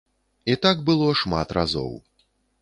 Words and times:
І 0.53 0.55
так 0.63 0.81
было 0.87 1.11
шмат 1.21 1.53
разоў. 1.59 1.93